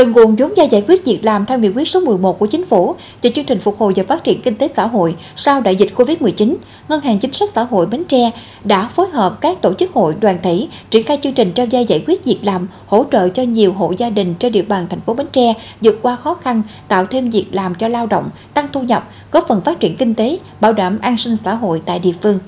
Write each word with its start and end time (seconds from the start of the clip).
Từ 0.00 0.06
nguồn 0.06 0.36
vốn 0.36 0.56
gia 0.56 0.64
giải 0.64 0.84
quyết 0.88 1.04
việc 1.04 1.24
làm 1.24 1.46
theo 1.46 1.58
nghị 1.58 1.68
quyết 1.68 1.88
số 1.88 2.00
11 2.00 2.38
của 2.38 2.46
chính 2.46 2.66
phủ 2.66 2.94
về 3.22 3.30
chương 3.34 3.44
trình 3.44 3.60
phục 3.60 3.78
hồi 3.78 3.92
và 3.96 4.02
phát 4.08 4.24
triển 4.24 4.42
kinh 4.42 4.54
tế 4.54 4.68
xã 4.76 4.86
hội 4.86 5.16
sau 5.36 5.60
đại 5.60 5.76
dịch 5.76 5.92
Covid-19, 5.96 6.54
Ngân 6.88 7.00
hàng 7.00 7.18
Chính 7.18 7.32
sách 7.32 7.48
Xã 7.54 7.62
hội 7.62 7.86
Bến 7.86 8.04
Tre 8.04 8.30
đã 8.64 8.88
phối 8.88 9.08
hợp 9.08 9.40
các 9.40 9.62
tổ 9.62 9.74
chức 9.74 9.92
hội 9.92 10.14
đoàn 10.20 10.38
thể 10.42 10.66
triển 10.90 11.06
khai 11.06 11.18
chương 11.22 11.32
trình 11.32 11.52
trao 11.52 11.66
gia 11.66 11.80
giải 11.80 12.04
quyết 12.06 12.24
việc 12.24 12.38
làm, 12.42 12.68
hỗ 12.86 13.04
trợ 13.12 13.28
cho 13.28 13.42
nhiều 13.42 13.72
hộ 13.72 13.92
gia 13.96 14.10
đình 14.10 14.34
trên 14.34 14.52
địa 14.52 14.62
bàn 14.62 14.86
thành 14.90 15.00
phố 15.00 15.14
Bến 15.14 15.26
Tre 15.32 15.54
vượt 15.80 15.98
qua 16.02 16.16
khó 16.16 16.34
khăn, 16.34 16.62
tạo 16.88 17.06
thêm 17.06 17.30
việc 17.30 17.46
làm 17.52 17.74
cho 17.74 17.88
lao 17.88 18.06
động, 18.06 18.30
tăng 18.54 18.68
thu 18.72 18.82
nhập, 18.82 19.08
góp 19.32 19.48
phần 19.48 19.60
phát 19.60 19.80
triển 19.80 19.96
kinh 19.96 20.14
tế, 20.14 20.38
bảo 20.60 20.72
đảm 20.72 20.98
an 21.02 21.16
sinh 21.16 21.36
xã 21.36 21.54
hội 21.54 21.82
tại 21.86 21.98
địa 21.98 22.14
phương. 22.22 22.38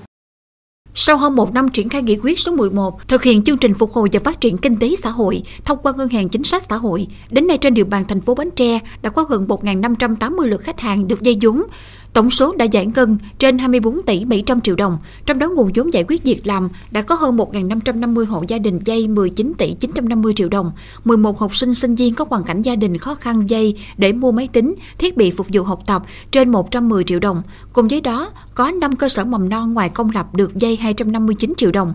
Sau 0.95 1.17
hơn 1.17 1.37
một 1.37 1.55
năm 1.55 1.69
triển 1.69 1.89
khai 1.89 2.03
nghị 2.03 2.19
quyết 2.23 2.41
số 2.41 2.53
11, 2.53 3.09
thực 3.09 3.23
hiện 3.23 3.45
chương 3.45 3.59
trình 3.59 3.75
phục 3.75 3.93
hồi 3.93 4.09
và 4.13 4.21
phát 4.25 4.41
triển 4.41 4.59
kinh 4.59 4.79
tế 4.79 4.95
xã 5.03 5.11
hội 5.11 5.43
thông 5.65 5.79
qua 5.83 5.93
ngân 5.97 6.09
hàng 6.09 6.29
chính 6.29 6.45
sách 6.45 6.63
xã 6.69 6.77
hội, 6.77 7.07
đến 7.31 7.47
nay 7.47 7.59
trên 7.59 7.75
địa 7.75 7.85
bàn 7.85 8.05
thành 8.09 8.21
phố 8.21 8.35
Bến 8.35 8.51
Tre 8.57 8.79
đã 9.03 9.11
có 9.11 9.25
gần 9.25 9.47
1.580 9.47 10.47
lượt 10.47 10.61
khách 10.61 10.81
hàng 10.81 11.09
được 11.09 11.23
dây 11.23 11.36
vốn, 11.43 11.63
Tổng 12.12 12.30
số 12.30 12.54
đã 12.57 12.64
giải 12.64 12.86
ngân 12.86 13.18
trên 13.39 13.58
24 13.58 14.02
tỷ 14.02 14.25
700 14.25 14.61
triệu 14.61 14.76
đồng, 14.76 14.98
trong 15.26 15.39
đó 15.39 15.48
nguồn 15.48 15.71
vốn 15.75 15.93
giải 15.93 16.04
quyết 16.08 16.25
việc 16.25 16.46
làm 16.46 16.68
đã 16.90 17.02
có 17.02 17.14
hơn 17.14 17.36
1.550 17.36 18.26
hộ 18.26 18.44
gia 18.48 18.58
đình 18.58 18.80
dây 18.85 19.08
19 19.08 19.52
tỷ 19.58 19.75
950 19.75 20.32
triệu 20.36 20.48
đồng, 20.48 20.72
11 21.04 21.38
học 21.38 21.57
sinh 21.57 21.75
sinh 21.75 21.94
viên 21.94 22.14
có 22.14 22.25
hoàn 22.30 22.44
cảnh 22.44 22.62
gia 22.62 22.76
đình 22.76 22.98
khó 22.98 23.14
khăn 23.14 23.50
dây 23.50 23.79
để 23.96 24.12
mua 24.12 24.32
máy 24.32 24.48
tính, 24.52 24.75
thiết 24.98 25.16
bị 25.16 25.30
phục 25.30 25.46
vụ 25.52 25.62
học 25.62 25.82
tập 25.86 26.02
trên 26.30 26.50
110 26.50 27.04
triệu 27.04 27.18
đồng. 27.18 27.43
Cùng 27.72 27.88
với 27.88 28.00
đó, 28.00 28.30
có 28.54 28.71
5 28.71 28.96
cơ 28.96 29.08
sở 29.08 29.24
mầm 29.24 29.49
non 29.49 29.72
ngoài 29.72 29.88
công 29.88 30.10
lập 30.10 30.35
được 30.35 30.54
dây 30.54 30.76
259 30.76 31.52
triệu 31.57 31.72
đồng. 31.72 31.94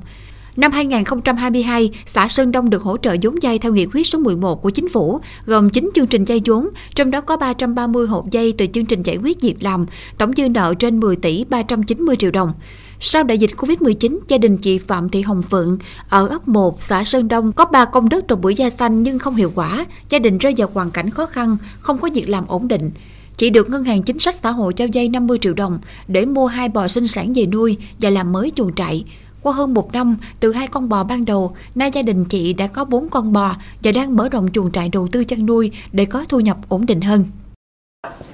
Năm 0.57 0.71
2022, 0.71 1.91
xã 2.05 2.27
Sơn 2.27 2.51
Đông 2.51 2.69
được 2.69 2.81
hỗ 2.81 2.97
trợ 2.97 3.15
vốn 3.21 3.43
dây 3.43 3.59
theo 3.59 3.73
nghị 3.73 3.85
quyết 3.93 4.07
số 4.07 4.19
11 4.19 4.61
của 4.61 4.69
chính 4.69 4.89
phủ, 4.89 5.19
gồm 5.45 5.69
9 5.69 5.89
chương 5.95 6.07
trình 6.07 6.25
dây 6.25 6.41
vốn, 6.45 6.69
trong 6.95 7.11
đó 7.11 7.21
có 7.21 7.37
330 7.37 8.07
hộ 8.07 8.25
dây 8.31 8.53
từ 8.57 8.65
chương 8.73 8.85
trình 8.85 9.03
giải 9.03 9.17
quyết 9.17 9.41
việc 9.41 9.63
làm, 9.63 9.85
tổng 10.17 10.31
dư 10.37 10.49
nợ 10.49 10.73
trên 10.79 10.99
10 10.99 11.15
tỷ 11.15 11.43
390 11.43 12.15
triệu 12.15 12.31
đồng. 12.31 12.53
Sau 12.99 13.23
đại 13.23 13.37
dịch 13.37 13.51
Covid-19, 13.57 14.19
gia 14.27 14.37
đình 14.37 14.57
chị 14.57 14.77
Phạm 14.77 15.09
Thị 15.09 15.21
Hồng 15.21 15.41
Phượng 15.41 15.77
ở 16.09 16.27
ấp 16.27 16.47
1, 16.47 16.83
xã 16.83 17.03
Sơn 17.03 17.27
Đông 17.27 17.51
có 17.51 17.65
3 17.65 17.85
công 17.85 18.09
đất 18.09 18.27
trồng 18.27 18.41
bưởi 18.41 18.55
da 18.55 18.69
xanh 18.69 19.03
nhưng 19.03 19.19
không 19.19 19.35
hiệu 19.35 19.51
quả. 19.55 19.85
Gia 20.09 20.19
đình 20.19 20.37
rơi 20.37 20.53
vào 20.57 20.69
hoàn 20.73 20.91
cảnh 20.91 21.09
khó 21.09 21.25
khăn, 21.25 21.57
không 21.79 21.97
có 21.97 22.09
việc 22.13 22.29
làm 22.29 22.47
ổn 22.47 22.67
định. 22.67 22.91
Chị 23.37 23.49
được 23.49 23.69
Ngân 23.69 23.83
hàng 23.83 24.03
Chính 24.03 24.19
sách 24.19 24.35
Xã 24.35 24.49
hội 24.49 24.73
cho 24.73 24.85
vay 24.93 25.09
50 25.09 25.37
triệu 25.41 25.53
đồng 25.53 25.79
để 26.07 26.25
mua 26.25 26.47
hai 26.47 26.69
bò 26.69 26.87
sinh 26.87 27.07
sản 27.07 27.33
về 27.33 27.45
nuôi 27.45 27.77
và 27.99 28.09
làm 28.09 28.31
mới 28.31 28.51
chuồng 28.55 28.75
trại. 28.75 29.03
Qua 29.43 29.53
hơn 29.53 29.73
một 29.73 29.93
năm, 29.93 30.17
từ 30.39 30.51
hai 30.51 30.67
con 30.67 30.89
bò 30.89 31.03
ban 31.03 31.25
đầu, 31.25 31.51
nay 31.75 31.91
gia 31.93 32.01
đình 32.01 32.25
chị 32.25 32.53
đã 32.53 32.67
có 32.67 32.85
bốn 32.85 33.09
con 33.09 33.33
bò 33.33 33.55
và 33.83 33.91
đang 33.91 34.15
mở 34.15 34.29
rộng 34.29 34.49
chuồng 34.53 34.71
trại 34.71 34.89
đầu 34.89 35.07
tư 35.11 35.23
chăn 35.23 35.45
nuôi 35.45 35.71
để 35.91 36.05
có 36.05 36.25
thu 36.29 36.39
nhập 36.39 36.57
ổn 36.69 36.85
định 36.85 37.01
hơn. 37.01 37.25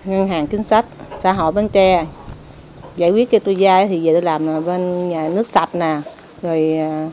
Ngân 0.05 0.27
hàng 0.27 0.47
chính 0.47 0.63
sách 0.63 0.85
xã 1.23 1.33
hội 1.33 1.51
Bến 1.55 1.67
Tre 1.73 2.05
giải 2.95 3.11
quyết 3.11 3.31
cho 3.31 3.39
tôi 3.39 3.55
vay 3.59 3.87
thì 3.87 4.05
về 4.05 4.13
tôi 4.13 4.21
làm 4.21 4.65
bên 4.65 5.09
nhà 5.09 5.29
nước 5.35 5.47
sạch 5.47 5.75
nè, 5.75 6.01
rồi 6.41 6.77
à, 6.77 7.09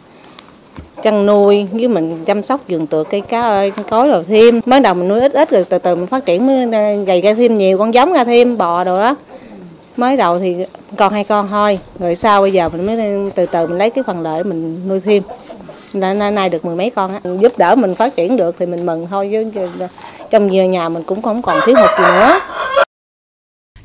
chăn 1.03 1.27
nuôi 1.27 1.67
với 1.73 1.89
mình 1.89 2.25
chăm 2.25 2.43
sóc 2.43 2.61
vườn 2.69 2.87
tược 2.87 3.11
cây 3.11 3.21
cá 3.21 3.41
ơi 3.43 3.73
cối 3.91 4.09
rồi 4.09 4.25
thêm 4.25 4.61
mới 4.67 4.81
đầu 4.81 4.95
mình 4.95 5.09
nuôi 5.09 5.21
ít 5.21 5.33
ít 5.33 5.51
rồi 5.51 5.65
từ 5.65 5.79
từ 5.79 5.97
mình 5.97 6.07
phát 6.07 6.27
triển 6.27 6.47
mới 6.47 6.73
à, 6.73 6.95
gầy 7.07 7.21
ra 7.21 7.35
thêm 7.35 7.59
nhiều 7.59 7.79
con 7.79 7.95
giống 7.95 8.13
ra 8.13 8.25
thêm 8.25 8.59
bò 8.59 8.85
đồ 8.85 9.01
đó 9.01 9.17
mới 9.97 10.17
đầu 10.17 10.39
thì 10.39 10.57
còn 10.97 11.13
hai 11.13 11.25
con 11.25 11.49
thôi 11.49 11.79
rồi 11.99 12.17
sau 12.17 12.41
bây 12.41 12.53
giờ 12.53 12.69
mình 12.69 12.87
mới 12.87 13.31
từ 13.35 13.47
từ 13.47 13.67
mình 13.67 13.79
lấy 13.79 13.91
cái 13.91 14.05
phần 14.07 14.21
lợi 14.21 14.45
mình 14.45 14.89
nuôi 14.89 15.01
thêm 15.01 15.23
nên 15.95 16.35
nay 16.35 16.49
được 16.49 16.65
mười 16.65 16.77
mấy 16.77 16.91
con 16.91 17.13
á 17.13 17.21
giúp 17.41 17.53
đỡ 17.59 17.75
mình 17.75 17.95
phát 17.95 18.17
triển 18.17 18.37
được 18.37 18.57
thì 18.59 18.67
mình 18.67 18.87
mừng 18.87 19.07
thôi 19.11 19.29
chứ 19.33 19.53
trong 20.31 20.47
nhà 20.47 20.89
mình 20.89 21.03
cũng 21.07 21.23
không 21.23 21.43
còn 21.43 21.59
thiếu 21.67 21.77
hụt 21.77 21.91
gì 21.99 22.05
nữa 22.05 22.41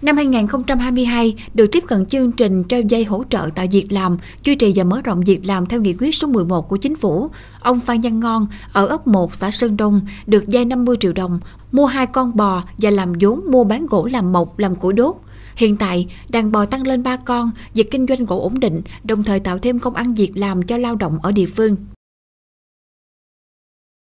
Năm 0.01 0.17
2022, 0.17 1.35
được 1.53 1.67
tiếp 1.71 1.83
cận 1.87 2.05
chương 2.05 2.31
trình 2.31 2.63
trao 2.63 2.81
dây 2.81 3.03
hỗ 3.03 3.23
trợ 3.29 3.49
tạo 3.55 3.65
việc 3.71 3.91
làm, 3.91 4.17
duy 4.43 4.55
trì 4.55 4.73
và 4.75 4.83
mở 4.83 5.01
rộng 5.01 5.23
việc 5.25 5.39
làm 5.45 5.65
theo 5.65 5.81
nghị 5.81 5.95
quyết 5.99 6.15
số 6.15 6.27
11 6.27 6.69
của 6.69 6.77
chính 6.77 6.95
phủ. 6.95 7.29
Ông 7.59 7.79
Phan 7.79 8.01
Văn 8.01 8.19
Ngon 8.19 8.47
ở 8.73 8.87
ấp 8.87 9.07
1 9.07 9.35
xã 9.35 9.51
Sơn 9.51 9.77
Đông 9.77 10.01
được 10.25 10.47
dây 10.47 10.65
50 10.65 10.97
triệu 10.99 11.13
đồng, 11.13 11.39
mua 11.71 11.85
hai 11.85 12.05
con 12.05 12.35
bò 12.35 12.63
và 12.77 12.89
làm 12.89 13.13
vốn 13.19 13.41
mua 13.51 13.63
bán 13.63 13.85
gỗ 13.85 14.07
làm 14.11 14.31
mộc, 14.31 14.59
làm 14.59 14.75
củi 14.75 14.93
đốt. 14.93 15.15
Hiện 15.55 15.77
tại, 15.77 16.07
đàn 16.29 16.51
bò 16.51 16.65
tăng 16.65 16.87
lên 16.87 17.03
3 17.03 17.17
con, 17.25 17.51
việc 17.73 17.91
kinh 17.91 18.05
doanh 18.07 18.25
gỗ 18.25 18.41
ổn 18.41 18.59
định, 18.59 18.81
đồng 19.03 19.23
thời 19.23 19.39
tạo 19.39 19.59
thêm 19.59 19.79
công 19.79 19.95
ăn 19.95 20.13
việc 20.13 20.31
làm 20.35 20.63
cho 20.63 20.77
lao 20.77 20.95
động 20.95 21.17
ở 21.23 21.31
địa 21.31 21.45
phương. 21.55 21.75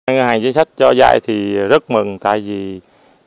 Ngân 0.07 0.25
hàng 0.25 0.41
chính 0.41 0.53
sách 0.53 0.67
cho 0.77 0.93
vay 0.97 1.19
thì 1.23 1.53
rất 1.53 1.83
mừng 1.89 2.17
tại 2.21 2.39
vì 2.39 2.79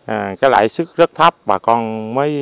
à, 0.07 0.35
cái 0.41 0.51
lãi 0.51 0.69
suất 0.69 0.87
rất 0.97 1.11
thấp 1.15 1.35
bà 1.49 1.59
con 1.59 2.15
mới 2.15 2.33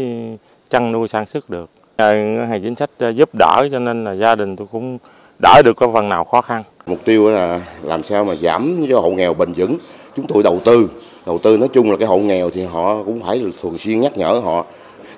chăn 0.71 0.93
nuôi 0.93 1.09
sản 1.09 1.27
xuất 1.27 1.45
được. 1.51 1.67
Ngân 1.99 2.49
hàng 2.49 2.61
chính 2.62 2.75
sách 2.75 2.91
giúp 3.15 3.29
đỡ 3.39 3.69
cho 3.73 3.79
nên 3.79 4.05
là 4.05 4.15
gia 4.15 4.35
đình 4.35 4.56
tôi 4.56 4.67
cũng 4.73 4.99
đỡ 5.43 5.62
được 5.65 5.77
có 5.77 5.91
phần 5.93 6.09
nào 6.09 6.25
khó 6.25 6.41
khăn. 6.41 6.62
Mục 6.87 6.99
tiêu 7.05 7.31
là 7.31 7.61
làm 7.83 8.03
sao 8.03 8.25
mà 8.25 8.35
giảm 8.43 8.87
cho 8.89 9.01
hộ 9.01 9.11
nghèo 9.11 9.35
bền 9.35 9.53
vững. 9.53 9.79
Chúng 10.17 10.27
tôi 10.29 10.43
đầu 10.43 10.61
tư, 10.65 10.91
đầu 11.27 11.39
tư 11.39 11.56
nói 11.56 11.69
chung 11.73 11.91
là 11.91 11.97
cái 11.97 12.09
hộ 12.09 12.19
nghèo 12.19 12.51
thì 12.51 12.65
họ 12.65 13.03
cũng 13.03 13.23
phải 13.23 13.45
thường 13.62 13.79
xuyên 13.79 14.01
nhắc 14.01 14.17
nhở 14.17 14.41
họ 14.45 14.67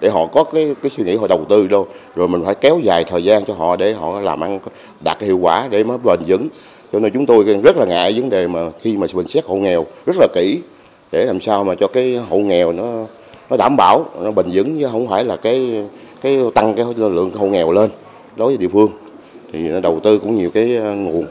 để 0.01 0.09
họ 0.09 0.27
có 0.27 0.45
cái 0.45 0.75
cái 0.83 0.91
suy 0.91 1.05
nghĩ 1.05 1.17
họ 1.17 1.27
đầu 1.27 1.45
tư 1.49 1.67
đâu. 1.67 1.87
Rồi 2.17 2.29
mình 2.29 2.43
phải 2.45 2.55
kéo 2.55 2.79
dài 2.83 3.05
thời 3.05 3.25
gian 3.25 3.45
cho 3.45 3.55
họ 3.55 3.77
để 3.77 3.93
họ 3.93 4.21
làm 4.21 4.41
ăn 4.41 4.59
đạt 5.05 5.19
cái 5.19 5.27
hiệu 5.27 5.39
quả 5.39 5.69
để 5.71 5.85
mới 5.85 5.99
bền 6.05 6.21
vững. 6.27 6.49
Cho 6.93 6.99
nên 6.99 7.13
chúng 7.13 7.27
tôi 7.27 7.45
rất 7.45 7.77
là 7.77 7.85
ngại 7.85 8.15
vấn 8.21 8.31
đề 8.31 8.47
mà 8.47 8.71
khi 8.81 8.97
mà 8.97 9.07
mình 9.15 9.29
xét 9.29 9.45
hộ 9.45 9.57
nghèo 9.57 9.87
rất 10.07 10.17
là 10.21 10.27
kỹ 10.35 10.61
để 11.13 11.25
làm 11.25 11.41
sao 11.41 11.65
mà 11.65 11.75
cho 11.75 11.87
cái 11.87 12.17
hộ 12.17 12.39
nghèo 12.39 12.73
nó 12.73 13.05
nó 13.51 13.57
đảm 13.57 13.77
bảo, 13.77 14.05
nó 14.23 14.31
bền 14.31 14.47
vững, 14.53 14.81
chứ 14.81 14.89
không 14.93 15.09
phải 15.09 15.25
là 15.25 15.37
cái 15.37 15.85
cái 16.21 16.39
tăng 16.55 16.75
cái 16.75 16.87
lượng 16.97 17.31
hộ 17.31 17.47
nghèo 17.47 17.73
lên 17.73 17.91
đối 18.37 18.49
với 18.49 18.57
địa 18.57 18.69
phương. 18.69 18.91
Thì 19.53 19.59
nó 19.59 19.81
đầu 19.81 20.01
tư 20.01 20.19
cũng 20.19 20.37
nhiều 20.37 20.51
cái 20.51 20.77
ờ, 20.77 20.95
nguồn 20.95 21.27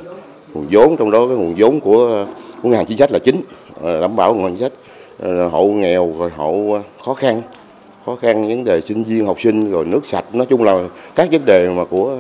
nguồn 0.53 0.67
vốn, 0.71 0.97
trong 0.97 1.11
đó 1.11 1.27
cái 1.27 1.37
nguồn 1.37 1.55
vốn 1.57 1.79
của 1.79 2.25
của 2.61 2.69
ngân 2.69 2.77
hàng 2.77 2.85
chính 2.85 2.97
sách 2.97 3.11
là 3.11 3.19
chính 3.19 3.41
ờ, 3.81 4.01
đảm 4.01 4.15
bảo 4.15 4.33
nguồn 4.33 4.51
chính 4.51 4.61
sách 4.61 4.71
ờ, 5.19 5.47
hộ 5.47 5.65
nghèo 5.65 6.13
rồi 6.19 6.29
hộ 6.35 6.79
khó 7.05 7.13
khăn 7.13 7.41
khó 8.05 8.15
khăn 8.15 8.47
vấn 8.47 8.63
đề 8.63 8.81
sinh 8.81 9.03
viên 9.03 9.25
học 9.25 9.41
sinh 9.41 9.71
rồi 9.71 9.85
nước 9.85 10.05
sạch. 10.05 10.25
Nói 10.33 10.47
chung 10.49 10.63
là 10.63 10.79
các 11.15 11.31
vấn 11.31 11.45
đề 11.45 11.69
mà 11.69 11.83
của 11.83 12.17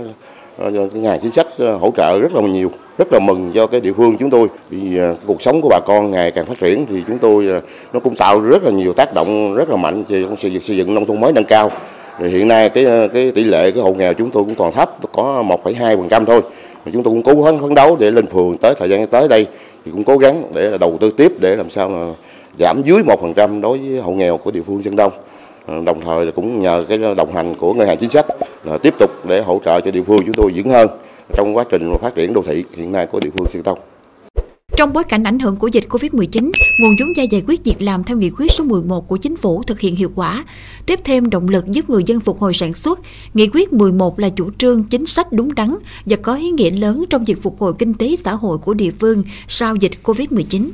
ờ, 0.57 0.71
ngành 0.93 1.19
chính 1.21 1.31
sách 1.31 1.47
ờ, 1.57 1.77
hỗ 1.77 1.91
trợ 1.97 2.19
rất 2.19 2.33
là 2.33 2.41
nhiều 2.41 2.71
rất 2.97 3.13
là 3.13 3.19
mừng 3.19 3.51
cho 3.55 3.67
cái 3.67 3.81
địa 3.81 3.93
phương 3.93 4.17
chúng 4.17 4.29
tôi. 4.29 4.47
Vì 4.69 4.97
ờ, 4.97 5.15
cuộc 5.25 5.41
sống 5.41 5.61
của 5.61 5.69
bà 5.69 5.79
con 5.85 6.11
ngày 6.11 6.31
càng 6.31 6.45
phát 6.45 6.59
triển 6.59 6.85
thì 6.89 7.03
chúng 7.07 7.17
tôi 7.17 7.61
nó 7.93 7.99
cũng 7.99 8.15
tạo 8.15 8.39
rất 8.39 8.63
là 8.63 8.71
nhiều 8.71 8.93
tác 8.93 9.13
động 9.13 9.55
rất 9.55 9.69
là 9.69 9.75
mạnh 9.75 10.03
về 10.09 10.25
xây 10.41 10.53
dựng 10.53 10.61
xây 10.61 10.77
dựng 10.77 10.93
nông 10.93 11.05
thôn 11.05 11.21
mới 11.21 11.33
nâng 11.33 11.45
cao. 11.45 11.71
Thì 12.19 12.27
hiện 12.27 12.47
nay 12.47 12.69
cái 12.69 12.85
cái 13.13 13.31
tỷ 13.31 13.43
lệ 13.43 13.71
cái 13.71 13.83
hộ 13.83 13.93
nghèo 13.93 14.13
chúng 14.13 14.31
tôi 14.31 14.43
cũng 14.43 14.55
còn 14.55 14.71
thấp 14.71 15.11
có 15.11 15.43
1,2% 15.63 16.25
thôi. 16.25 16.41
Mà 16.85 16.91
chúng 16.93 17.03
tôi 17.03 17.13
cũng 17.13 17.23
cố 17.23 17.43
gắng 17.43 17.59
phấn 17.59 17.75
đấu 17.75 17.95
để 17.99 18.11
lên 18.11 18.27
phường 18.27 18.57
tới 18.57 18.73
thời 18.79 18.89
gian 18.89 19.07
tới 19.07 19.27
đây 19.27 19.47
thì 19.85 19.91
cũng 19.91 20.03
cố 20.03 20.17
gắng 20.17 20.43
để 20.53 20.77
đầu 20.79 20.97
tư 21.01 21.11
tiếp 21.17 21.31
để 21.39 21.55
làm 21.55 21.69
sao 21.69 21.89
mà 21.89 22.07
giảm 22.59 22.81
dưới 22.85 23.01
1% 23.03 23.61
đối 23.61 23.77
với 23.77 23.99
hộ 23.99 24.11
nghèo 24.11 24.37
của 24.37 24.51
địa 24.51 24.61
phương 24.67 24.83
Sơn 24.83 24.95
Đông. 24.95 25.11
Đồng 25.67 26.01
thời 26.05 26.31
cũng 26.31 26.59
nhờ 26.59 26.85
cái 26.89 26.97
đồng 27.17 27.35
hành 27.35 27.55
của 27.55 27.73
ngân 27.73 27.87
hàng 27.87 27.97
chính 27.97 28.09
sách 28.09 28.25
là 28.63 28.77
tiếp 28.77 28.93
tục 28.99 29.11
để 29.27 29.41
hỗ 29.41 29.61
trợ 29.65 29.81
cho 29.81 29.91
địa 29.91 30.03
phương 30.03 30.23
chúng 30.25 30.35
tôi 30.35 30.51
vững 30.55 30.69
hơn 30.69 30.89
trong 31.33 31.57
quá 31.57 31.65
trình 31.69 31.93
phát 32.01 32.15
triển 32.15 32.33
đô 32.33 32.43
thị 32.47 32.63
hiện 32.75 32.91
nay 32.91 33.07
của 33.07 33.19
địa 33.19 33.29
phương 33.37 33.47
Sơn 33.53 33.63
Tông. 33.63 33.79
Trong 34.77 34.93
bối 34.93 35.03
cảnh 35.03 35.23
ảnh 35.23 35.39
hưởng 35.39 35.55
của 35.55 35.67
dịch 35.67 35.83
Covid-19, 35.89 36.51
nguồn 36.79 36.95
vốn 36.99 37.15
gia 37.15 37.23
giải 37.23 37.43
quyết 37.47 37.63
việc 37.63 37.81
làm 37.81 38.03
theo 38.03 38.17
nghị 38.17 38.29
quyết 38.29 38.51
số 38.51 38.63
11 38.63 39.07
của 39.07 39.17
chính 39.17 39.37
phủ 39.37 39.63
thực 39.63 39.79
hiện 39.79 39.95
hiệu 39.95 40.11
quả, 40.15 40.43
tiếp 40.85 40.99
thêm 41.03 41.29
động 41.29 41.49
lực 41.49 41.65
giúp 41.65 41.89
người 41.89 42.03
dân 42.05 42.19
phục 42.19 42.39
hồi 42.39 42.53
sản 42.53 42.73
xuất. 42.73 42.99
Nghị 43.33 43.47
quyết 43.47 43.73
11 43.73 44.19
là 44.19 44.29
chủ 44.29 44.49
trương 44.57 44.83
chính 44.83 45.05
sách 45.05 45.31
đúng 45.31 45.55
đắn 45.55 45.75
và 46.05 46.15
có 46.15 46.35
ý 46.35 46.49
nghĩa 46.49 46.69
lớn 46.69 47.05
trong 47.09 47.25
việc 47.25 47.41
phục 47.41 47.59
hồi 47.59 47.73
kinh 47.79 47.93
tế 47.93 48.15
xã 48.15 48.33
hội 48.33 48.57
của 48.57 48.73
địa 48.73 48.91
phương 48.99 49.23
sau 49.47 49.75
dịch 49.75 49.91
Covid-19. 50.03 50.69